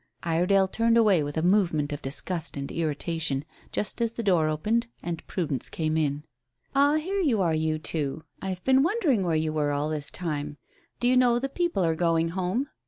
[0.23, 4.87] Iredale turned away with a movement of disgust and irritation just as the door opened
[5.03, 6.23] and Prudence came in.
[6.73, 8.23] "Ah, here you are, you two.
[8.41, 10.57] I have been wondering where you were all this time.
[10.99, 12.69] Do you know the people are going home?"